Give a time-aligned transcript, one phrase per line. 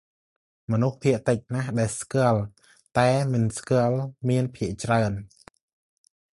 [0.71, 2.41] «មនុស្សភាគតិចណាស់ដែលស្គាល់
[2.99, 3.97] តែមិនស្គាល់
[4.29, 5.11] មានភាគច្រើន។